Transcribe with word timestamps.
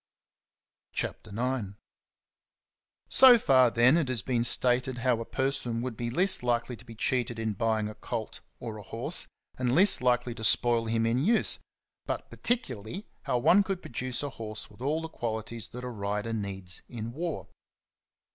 CHAPTER 0.93 1.29
IX. 1.29 1.75
SO 3.07 3.37
far, 3.37 3.69
then, 3.69 3.97
it 3.97 4.09
has 4.09 4.23
been 4.23 4.43
stated 4.43 4.97
how 4.97 5.19
a 5.19 5.25
per 5.25 5.51
son 5.51 5.83
would 5.83 5.95
be 5.95 6.09
least 6.09 6.41
likely 6.41 6.75
to 6.75 6.83
be 6.83 6.95
cheated 6.95 7.37
in 7.37 7.53
buying 7.53 7.87
a 7.87 7.93
colt 7.93 8.39
or 8.59 8.77
a 8.77 8.81
horse, 8.81 9.27
and 9.59 9.75
least 9.75 10.01
likely 10.01 10.33
to 10.33 10.43
spoil 10.43 10.85
him 10.87 11.05
in 11.05 11.19
use, 11.19 11.59
but 12.07 12.31
particularly 12.31 13.05
how 13.25 13.37
one 13.37 13.61
could 13.61 13.83
produce 13.83 14.23
a 14.23 14.29
horse 14.31 14.71
with 14.71 14.81
all 14.81 15.03
the 15.03 15.07
qualities 15.07 15.67
that 15.67 15.83
a 15.83 15.89
rider 15.89 16.33
needs 16.33 16.81
in 16.89 17.11
war. 17.11 17.47